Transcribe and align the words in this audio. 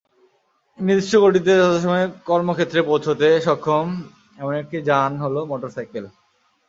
নির্দিষ্ট 0.79 1.13
গতিতে 1.23 1.51
যথাসময়ে 1.59 2.05
কর্মক্ষেত্রে 2.29 2.79
পৌঁছতে 2.89 3.27
সক্ষম 3.45 3.85
এমন 4.37 4.53
একটি 4.61 4.77
যান 4.89 5.11
হলো 5.23 5.39
মোটরসাইকেল। 5.51 6.05